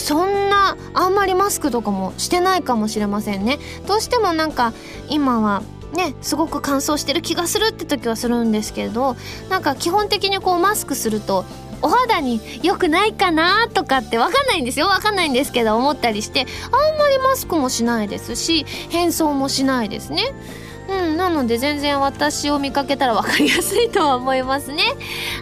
[0.00, 3.58] そんなあんまりマスクとかもしてないかもしれませんね。
[3.86, 4.72] どうしてもなんか
[5.08, 9.16] 今はねすごく乾燥してる気がするって時はするんですけど
[9.48, 11.44] なんか基本的にこうマスクすると
[11.82, 14.88] お肌に良くないかなとかって分かんないんですよ。
[14.88, 20.34] 分かんないんですけど思ったりしてあんまりマスクもしないですし変装もしないですね。
[20.90, 24.82] うん、なので全然私を見かけたら分かりやすいとは思いますね。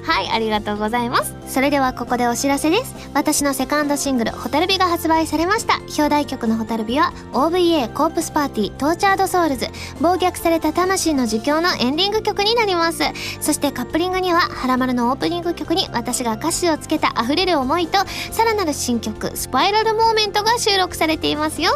[0.05, 1.35] はい、ありがとうございます。
[1.49, 2.95] それではここでお知らせです。
[3.15, 5.79] 私のセカンドシングル、ホタルビが発売されました。
[5.79, 9.69] 表題曲のホタルビは、OVA コープスパーティー、 Tortured Souls、
[10.01, 13.03] 暴虐された魂の儒教のエンディング曲になります。
[13.41, 17.99] そしてカップリングには、ハラマルのオープニング曲に私が歌詞をつけた溢れる思いと、
[18.31, 21.73] さらなる新曲、スパイラルモーメントが収録されていますよ。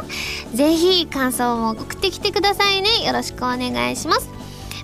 [0.54, 3.06] ぜひ感想も送ってきてくださいね。
[3.06, 4.42] よろしくお願い願いします。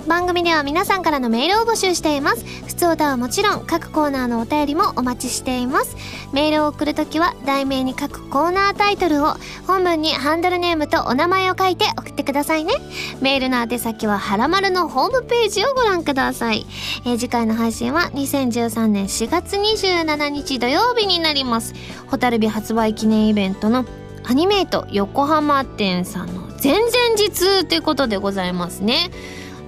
[0.09, 2.45] 番組では皆さんからのメールを募集しています。
[2.67, 5.97] 普通歌はもちろん各コーナーのお便りもお待ちしています。
[6.33, 9.35] メールを送るときは題名に各コーナータイトルを
[9.67, 12.75] 本文にハンドルネームとお名前を書いて送ってくださいね。
[13.21, 16.67] メールの宛先ははらまるのホームページをご覧ください。
[17.05, 21.75] えー次回の配信は2013年4月27日土曜日になります。
[22.07, 23.85] ホタルビ発売記念イベントの
[24.25, 29.11] アニメイト横浜店さんの前々日ということでございますね。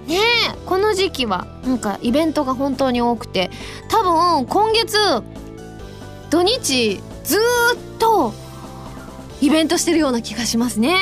[0.06, 3.50] ねえこの時期はなんかイベントが本当に多くて
[3.88, 4.96] 多分今月
[6.30, 8.32] 土日ずっと
[9.40, 10.96] イベントしてるような気がしますね。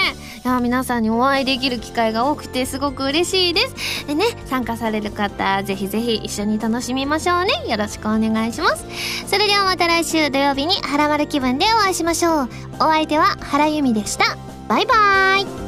[0.45, 4.07] いや皆さんにお会いできる機会が多くてすごく嬉しいです。
[4.07, 7.53] でね参加される方ぜひぜひ一緒に楽しみましょうね。
[7.69, 8.85] よろしくお願いします。
[9.27, 12.49] それではまた来週土曜日にハラマル気分でお会いしましょう。
[12.75, 14.37] お相手は原由美でした。
[14.69, 15.68] バイバーイ。